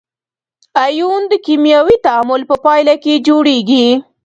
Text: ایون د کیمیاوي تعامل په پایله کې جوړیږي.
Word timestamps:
ایون 0.85 1.21
د 1.31 1.33
کیمیاوي 1.45 1.95
تعامل 2.05 2.41
په 2.49 2.55
پایله 2.65 2.95
کې 3.03 3.23
جوړیږي. 3.27 3.87